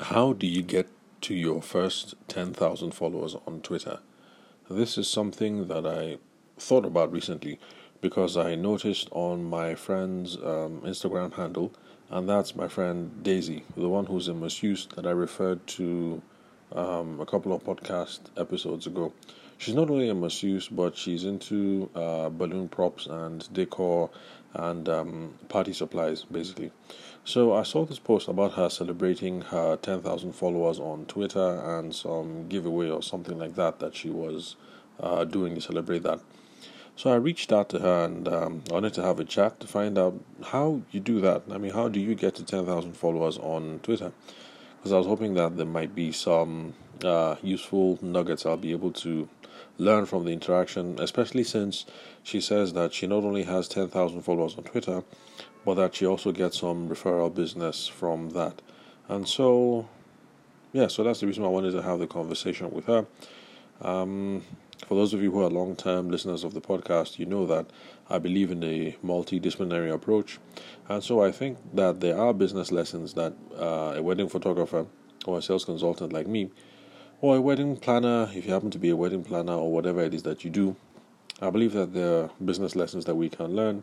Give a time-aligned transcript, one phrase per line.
[0.00, 0.88] How do you get
[1.22, 3.98] to your first 10,000 followers on Twitter?
[4.70, 6.18] This is something that I
[6.56, 7.58] thought about recently
[8.00, 11.72] because I noticed on my friend's um, Instagram handle,
[12.10, 16.22] and that's my friend Daisy, the one who's in misuse that I referred to
[16.70, 19.12] um, a couple of podcast episodes ago.
[19.58, 24.10] She's not only a masseuse, but she's into uh, balloon props and decor
[24.54, 26.70] and um, party supplies, basically.
[27.24, 32.48] So I saw this post about her celebrating her 10,000 followers on Twitter and some
[32.48, 34.56] giveaway or something like that that she was
[35.00, 36.20] uh, doing to celebrate that.
[36.96, 39.66] So I reached out to her and um, I wanted to have a chat to
[39.66, 41.42] find out how you do that.
[41.50, 44.10] I mean, how do you get to 10,000 followers on Twitter?
[44.76, 48.90] Because I was hoping that there might be some uh, useful nuggets I'll be able
[48.92, 49.28] to
[49.78, 51.86] learn from the interaction, especially since
[52.22, 55.04] she says that she not only has 10,000 followers on Twitter,
[55.64, 58.60] but that she also gets some referral business from that.
[59.08, 59.88] And so,
[60.72, 63.06] yeah, so that's the reason I wanted to have the conversation with her.
[63.80, 64.42] Um,
[64.86, 67.66] for those of you who are long term listeners of the podcast, you know that
[68.10, 70.38] I believe in a multidisciplinary approach.
[70.88, 74.86] And so I think that there are business lessons that uh, a wedding photographer
[75.26, 76.50] or a sales consultant like me
[77.20, 80.14] or a wedding planner, if you happen to be a wedding planner or whatever it
[80.14, 80.76] is that you do,
[81.40, 83.82] I believe that there are business lessons that we can learn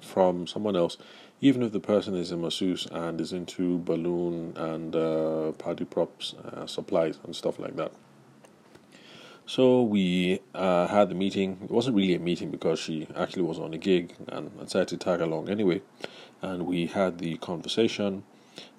[0.00, 0.96] from someone else,
[1.40, 6.34] even if the person is a masseuse and is into balloon and uh, party props,
[6.34, 7.92] uh, supplies, and stuff like that.
[9.46, 11.58] So we uh, had the meeting.
[11.64, 14.96] It wasn't really a meeting because she actually was on a gig and decided to
[14.96, 15.82] tag along anyway.
[16.40, 18.24] And we had the conversation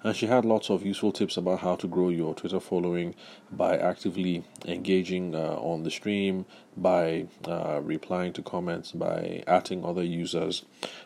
[0.02, 3.14] and she had lots of useful tips about how to grow your Twitter following
[3.50, 6.46] by actively engaging uh, on the stream,
[6.76, 10.64] by uh, replying to comments, by adding other users.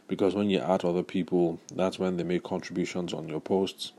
[0.08, 3.92] Because when you add other people, that's when they make contributions on your posts,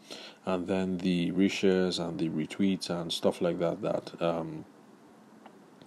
[0.46, 4.66] and then the reshares and the retweets and stuff like that that um,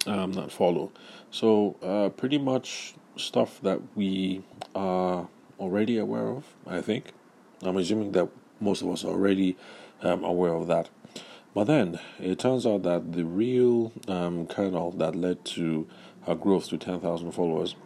[0.07, 0.91] um that follow.
[1.31, 4.43] So uh, pretty much stuff that we
[4.75, 5.29] are
[5.61, 6.45] already aware of.
[6.67, 7.13] I think.
[7.63, 8.29] I'm assuming that
[8.65, 9.57] most of us are already
[10.03, 10.89] um, aware of that.
[11.55, 15.87] But then it turns out that the real um, kernel that led to
[16.27, 17.77] her growth to 10,000 followers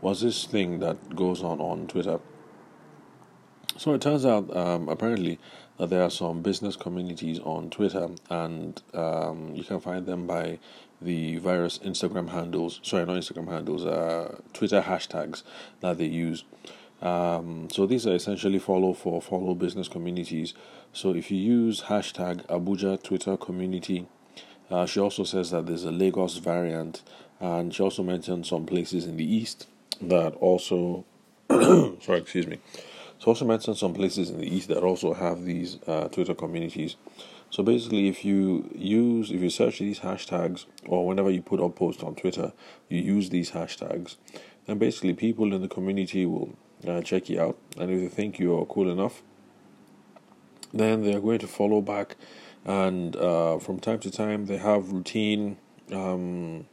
[0.00, 2.20] was this thing that goes on on Twitter.
[3.76, 5.38] So it turns out, um, apparently,
[5.78, 10.58] that there are some business communities on Twitter, and um, you can find them by
[11.00, 12.80] the various Instagram handles.
[12.82, 15.44] Sorry, not Instagram handles, uh, Twitter hashtags
[15.80, 16.44] that they use.
[17.00, 20.54] Um, so these are essentially follow for follow business communities.
[20.92, 24.06] So if you use hashtag Abuja Twitter community,
[24.70, 27.02] uh, she also says that there's a Lagos variant,
[27.40, 29.66] and she also mentioned some places in the east
[30.00, 31.04] that also,
[31.50, 32.58] sorry, excuse me.
[33.18, 36.96] She also mentioned some places in the east that also have these uh, Twitter communities.
[37.50, 41.76] So basically, if you use, if you search these hashtags, or whenever you put up
[41.76, 42.52] posts on Twitter,
[42.88, 44.16] you use these hashtags,
[44.66, 46.56] then basically people in the community will
[46.86, 47.58] uh, check you out.
[47.76, 49.22] And if they think you are cool enough,
[50.72, 52.16] then they're going to follow back.
[52.64, 55.56] And uh, from time to time, they have routine
[55.92, 56.66] um,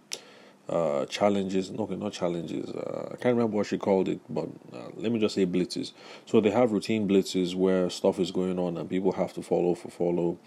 [0.67, 1.71] uh, challenges.
[1.71, 2.69] Okay, not challenges.
[2.69, 5.93] Uh, I can't remember what she called it, but uh, let me just say blitzes.
[6.25, 9.75] So they have routine blitzes where stuff is going on and people have to follow
[9.75, 10.37] for follow,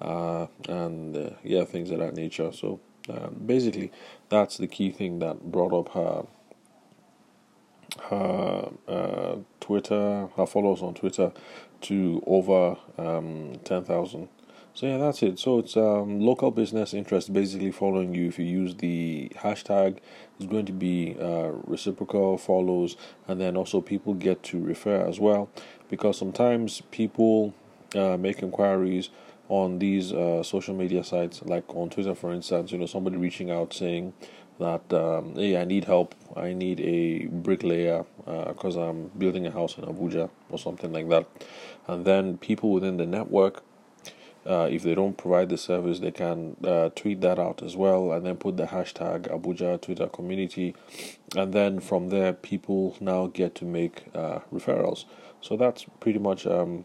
[0.00, 2.52] uh, and yeah, things of that nature.
[2.52, 2.80] So
[3.46, 3.92] basically,
[4.28, 6.26] that's the key thing that brought up her
[8.04, 11.32] her uh, Twitter, her followers on Twitter
[11.82, 14.28] to over um, 10,000.
[14.76, 15.38] So yeah, that's it.
[15.38, 18.28] So it's um, local business interest basically following you.
[18.28, 19.98] If you use the hashtag,
[20.38, 22.94] it's going to be uh, reciprocal follows,
[23.26, 25.48] and then also people get to refer as well,
[25.88, 27.54] because sometimes people
[27.94, 29.08] uh, make inquiries
[29.48, 32.70] on these uh, social media sites, like on Twitter, for instance.
[32.70, 34.12] You know, somebody reaching out saying,
[34.58, 36.14] that um, hey, I need help.
[36.34, 41.08] I need a bricklayer because uh, I'm building a house in Abuja or something like
[41.08, 41.26] that.
[41.86, 43.62] And then people within the network,
[44.46, 48.12] uh, if they don't provide the service, they can uh, tweet that out as well,
[48.12, 50.74] and then put the hashtag Abuja Twitter community,
[51.36, 55.04] and then from there, people now get to make uh, referrals.
[55.40, 56.84] So that's pretty much um,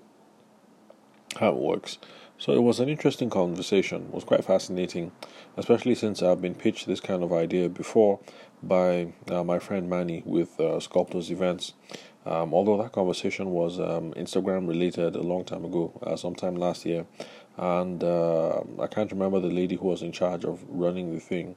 [1.39, 1.99] how it works.
[2.41, 4.05] So it was an interesting conversation.
[4.07, 5.11] It was quite fascinating,
[5.57, 8.19] especially since I've been pitched this kind of idea before
[8.63, 11.73] by uh, my friend Manny with uh, Sculptors Events.
[12.25, 16.83] Um, although that conversation was um, Instagram related a long time ago, uh, sometime last
[16.83, 17.05] year,
[17.57, 21.55] and uh, I can't remember the lady who was in charge of running the thing.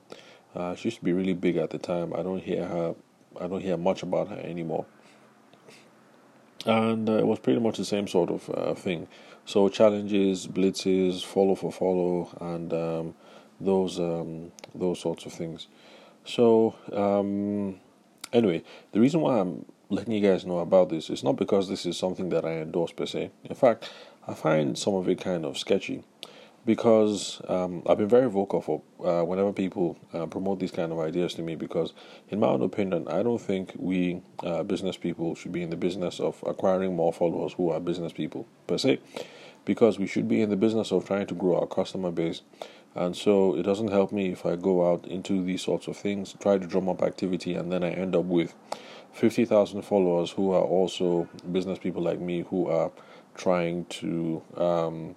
[0.55, 2.13] Uh, she used to be really big at the time.
[2.13, 2.95] I don't hear her.
[3.41, 4.85] I don't hear much about her anymore
[6.67, 9.07] and uh, it was pretty much the same sort of thing
[9.47, 13.15] So challenges, blitzes, follow for follow, and um,
[13.61, 15.69] those um, those sorts of things.
[16.25, 17.81] So um,
[18.33, 18.63] anyway,
[18.93, 21.99] the reason why I'm letting you guys know about this is not because this is
[21.99, 23.31] something that I endorse per se.
[23.45, 23.91] In fact,
[24.27, 26.03] I find some of it kind of sketchy
[26.67, 30.99] because um, I've been very vocal for uh, whenever people uh, promote these kind of
[30.99, 31.57] ideas to me.
[31.57, 31.93] Because,
[32.31, 35.77] in my own opinion, I don't think we uh, business people should be in the
[35.77, 39.01] business of acquiring more followers who are business people per se,
[39.65, 42.43] because we should be in the business of trying to grow our customer base.
[42.95, 46.35] And so, it doesn't help me if I go out into these sorts of things,
[46.41, 48.55] try to drum up activity, and then I end up with
[49.13, 52.91] fifty thousand followers who are also business people like me who are
[53.35, 54.43] trying to.
[54.57, 55.17] Um,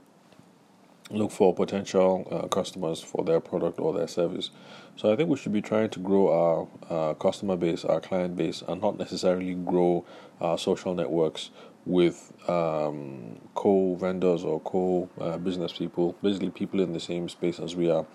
[1.10, 4.50] look for potential uh, customers for their product or their service.
[4.96, 8.36] So I think we should be trying to grow our uh, customer base, our client
[8.36, 10.06] base, and not necessarily grow
[10.42, 11.50] our social networks
[11.88, 17.60] with um, co vendors or co uh, business people, basically people in the same space
[17.60, 18.06] as we are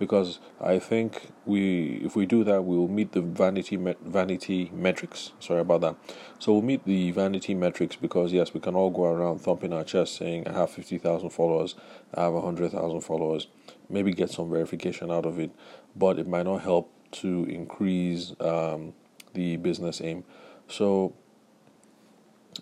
[0.00, 4.70] because I think we, if we do that, we will meet the vanity met, vanity
[4.74, 5.32] metrics.
[5.38, 5.96] Sorry about that.
[6.38, 9.84] So we'll meet the vanity metrics because yes, we can all go around thumping our
[9.84, 11.76] chest saying, "I have fifty thousand followers,
[12.14, 13.46] I have hundred thousand followers."
[13.90, 15.50] Maybe get some verification out of it,
[15.94, 18.94] but it might not help to increase um,
[19.34, 20.24] the business aim.
[20.66, 21.14] So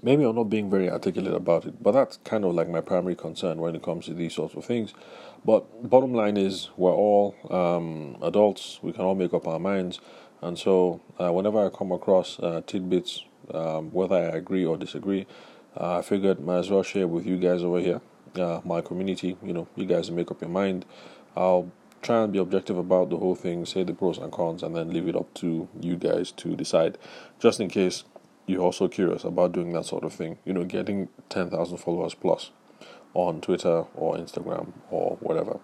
[0.02, 3.14] maybe I'm not being very articulate about it, but that's kind of like my primary
[3.14, 4.94] concern when it comes to these sorts of things.
[5.44, 8.80] But bottom line is, we're all um, adults.
[8.82, 10.00] We can all make up our minds,
[10.42, 15.26] and so uh, whenever I come across uh, tidbits, um, whether I agree or disagree,
[15.78, 18.00] uh, I figured might as well share with you guys over here,
[18.36, 19.36] uh, my community.
[19.42, 20.84] You know, you guys make up your mind.
[21.36, 21.70] I'll
[22.02, 24.92] try and be objective about the whole thing, say the pros and cons, and then
[24.92, 26.98] leave it up to you guys to decide,
[27.38, 28.04] just in case
[28.48, 30.38] you're also curious about doing that sort of thing.
[30.44, 32.50] You know, getting ten thousand followers plus
[33.14, 35.60] on Twitter or Instagram or whatever.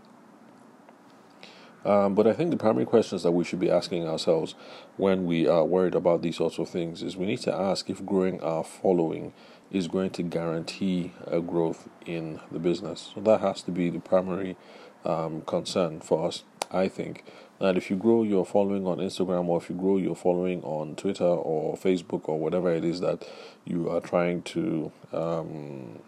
[1.85, 4.55] Um, but I think the primary questions that we should be asking ourselves
[4.97, 8.05] when we are worried about these sorts of things is we need to ask if
[8.07, 9.35] growing our following
[9.71, 13.13] is going to guarantee a growth in the business.
[13.15, 14.57] So that has to be the primary
[15.05, 17.25] um, concern for us, I think.
[17.61, 20.97] That if you grow your following on Instagram or if you grow your following on
[20.97, 23.27] Twitter or Facebook or whatever it is that
[23.65, 26.01] you are trying to um,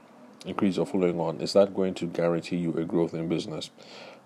[0.44, 3.70] increase your following on, is that going to guarantee you a growth in business?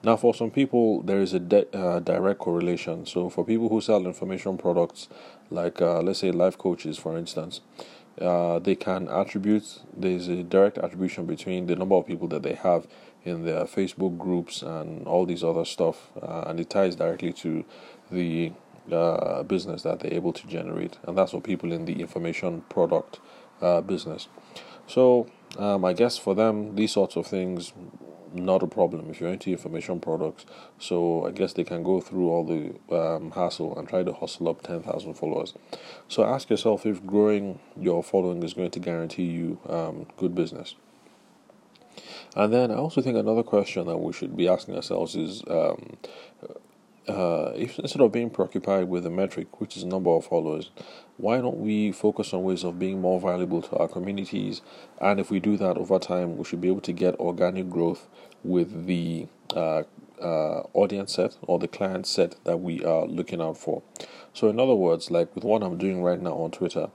[0.02, 3.04] Now, for some people, there is a de- uh, direct correlation.
[3.04, 5.08] So, for people who sell information products,
[5.50, 7.60] like uh, let's say life coaches, for instance,
[8.18, 12.54] uh, they can attribute, there's a direct attribution between the number of people that they
[12.54, 12.86] have
[13.24, 17.64] in their Facebook groups and all these other stuff, uh, and it ties directly to
[18.10, 18.52] the
[18.90, 20.98] uh, business that they're able to generate.
[21.04, 23.20] And that's for people in the information product
[23.60, 24.28] uh, business.
[24.86, 25.28] So,
[25.58, 27.72] um, I guess for them, these sorts of things,
[28.32, 30.46] not a problem if you're into information products.
[30.78, 34.48] So I guess they can go through all the um, hassle and try to hustle
[34.48, 35.54] up 10,000 followers.
[36.08, 40.74] So ask yourself if growing your following is going to guarantee you um, good business.
[42.36, 45.96] And then I also think another question that we should be asking ourselves is um,
[47.08, 50.70] uh, if instead of being preoccupied with the metric, which is number of followers,
[51.16, 54.62] why don't we focus on ways of being more valuable to our communities?
[55.00, 58.06] And if we do that over time, we should be able to get organic growth
[58.44, 59.82] with the uh,
[60.20, 63.82] uh, audience set or the client set that we are looking out for.
[64.32, 66.90] So, in other words, like with what I'm doing right now on Twitter,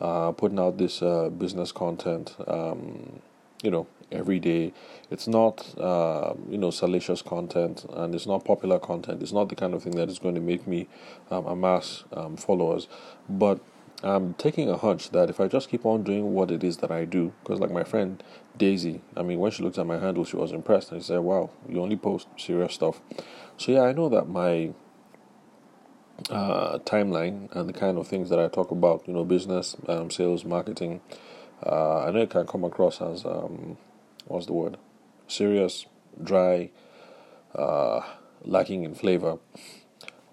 [0.00, 3.22] uh, putting out this uh, business content, um,
[3.62, 4.72] you know, every day.
[5.10, 9.22] It's not, uh, you know, salacious content and it's not popular content.
[9.22, 10.88] It's not the kind of thing that is going to make me
[11.30, 12.88] um, amass um, followers.
[13.28, 13.60] But
[14.02, 16.90] I'm taking a hunch that if I just keep on doing what it is that
[16.90, 18.22] I do, because like my friend
[18.56, 21.20] Daisy, I mean, when she looked at my handle, she was impressed and she said,
[21.20, 23.00] wow, you only post serious stuff.
[23.56, 24.74] So yeah, I know that my
[26.30, 30.10] uh, timeline and the kind of things that I talk about, you know, business, um,
[30.10, 31.00] sales, marketing,
[31.64, 33.76] uh, I know it can come across as um,
[34.26, 34.76] what's the word?
[35.28, 35.86] Serious,
[36.22, 36.70] dry,
[37.54, 38.00] uh,
[38.42, 39.38] lacking in flavor.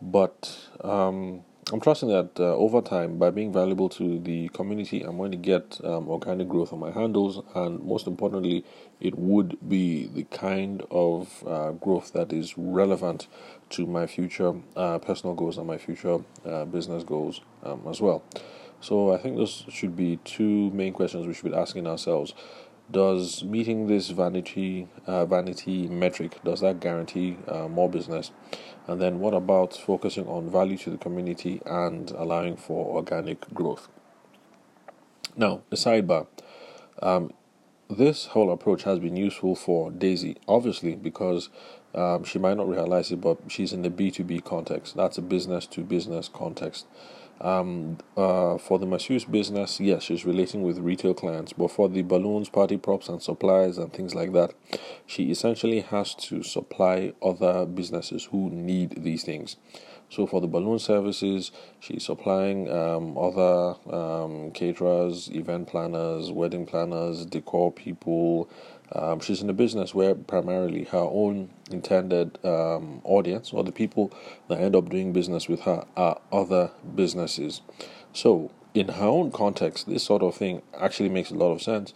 [0.01, 5.17] But um, I'm trusting that uh, over time, by being valuable to the community, I'm
[5.17, 8.65] going to get um, organic growth on my handles, and most importantly,
[8.99, 13.27] it would be the kind of uh, growth that is relevant
[13.69, 18.23] to my future uh, personal goals and my future uh, business goals um, as well.
[18.83, 22.33] So I think those should be two main questions we should be asking ourselves.
[22.91, 28.31] Does meeting this vanity uh, vanity metric does that guarantee uh, more business?
[28.85, 33.87] And then what about focusing on value to the community and allowing for organic growth?
[35.37, 36.27] Now, the sidebar.
[37.01, 37.31] Um,
[37.89, 41.47] this whole approach has been useful for Daisy, obviously, because
[41.95, 44.97] um, she might not realize it, but she's in the B2B context.
[44.97, 46.85] That's a business to business context.
[47.41, 52.01] Um, uh, for the masseuse business, yes, she's relating with retail clients, but for the
[52.01, 54.53] balloons, party props, and supplies and things like that,
[55.05, 59.57] she essentially has to supply other businesses who need these things.
[60.09, 67.25] So for the balloon services, she's supplying um, other um, caterers, event planners, wedding planners,
[67.25, 68.47] decor people.
[68.93, 74.11] Um, she's in a business where primarily her own intended um, audience or the people
[74.47, 77.61] that end up doing business with her are other businesses.
[78.13, 81.93] So in her own context, this sort of thing actually makes a lot of sense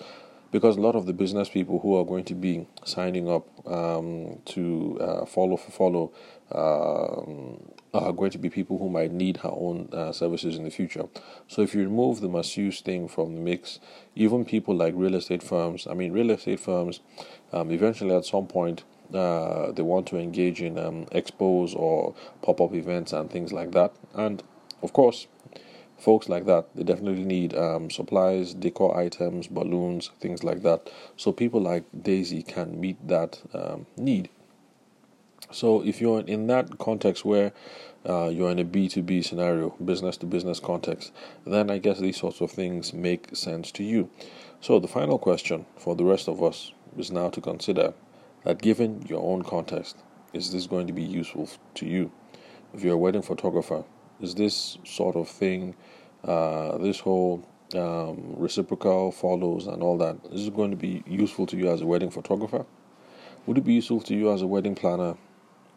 [0.51, 4.39] because a lot of the business people who are going to be signing up um,
[4.45, 6.11] to uh, follow for follow
[6.51, 7.59] um,
[7.93, 11.05] are going to be people who might need her own uh, services in the future.
[11.47, 13.79] So if you remove the masseuse thing from the mix,
[14.15, 16.99] even people like real estate firms, I mean, real estate firms,
[17.51, 22.59] um, eventually at some point, uh, they want to engage in um, expos or pop
[22.59, 23.93] up events and things like that.
[24.13, 24.43] And
[24.81, 25.27] of course,
[25.97, 30.89] folks like that, they definitely need um, supplies, decor items, balloons, things like that.
[31.15, 34.29] So people like Daisy can meet that um, need.
[35.57, 37.51] So if you're in that context where
[38.07, 41.11] uh, you're in a B2B scenario, business to business context,
[41.47, 44.07] then I guess these sorts of things make sense to you.
[44.61, 47.95] So the final question for the rest of us is now to consider
[48.43, 49.97] that given your own context,
[50.31, 52.11] is this going to be useful to you?
[52.75, 53.83] If you're a wedding photographer,
[54.21, 55.75] is this sort of thing,
[56.23, 61.47] uh, this whole um, reciprocal follows and all that, is it going to be useful
[61.47, 62.63] to you as a wedding photographer?
[63.47, 65.15] Would it be useful to you as a wedding planner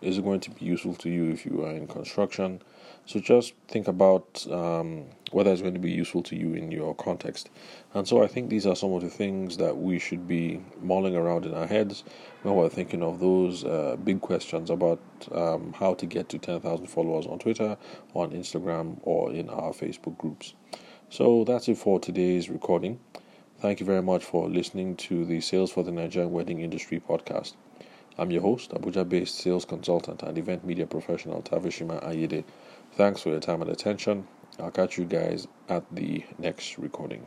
[0.03, 2.63] is it going to be useful to you if you are in construction?
[3.07, 6.95] So just think about um, whether it's going to be useful to you in your
[6.95, 7.51] context.
[7.95, 11.17] And so I think these are some of the things that we should be mulling
[11.17, 12.05] around in our heads
[12.43, 15.01] when we're thinking of those uh, big questions about
[15.33, 17.77] um, how to get to 10,000 followers on Twitter,
[18.15, 20.55] on Instagram, or in our Facebook groups.
[21.09, 23.01] So that's it for today's recording.
[23.59, 27.55] Thank you very much for listening to the Sales for the Nigerian Wedding Industry podcast.
[28.19, 32.45] I'm your host, Abuja based sales consultant and event media professional Tavishima Ayede.
[32.93, 34.27] Thanks for your time and attention.
[34.59, 37.27] I'll catch you guys at the next recording.